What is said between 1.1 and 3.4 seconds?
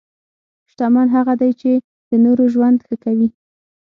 هغه دی چې د نورو ژوند ښه کوي.